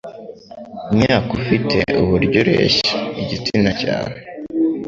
[0.93, 4.15] imyaka ufite, uburyo ureshya n;igitsina cyawe,